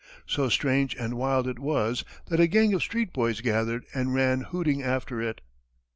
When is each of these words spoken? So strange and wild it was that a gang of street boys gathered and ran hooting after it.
So 0.25 0.49
strange 0.49 0.95
and 0.95 1.13
wild 1.13 1.47
it 1.47 1.59
was 1.59 2.03
that 2.25 2.39
a 2.39 2.47
gang 2.47 2.73
of 2.73 2.81
street 2.81 3.13
boys 3.13 3.39
gathered 3.39 3.85
and 3.93 4.15
ran 4.15 4.41
hooting 4.41 4.81
after 4.81 5.21
it. 5.21 5.41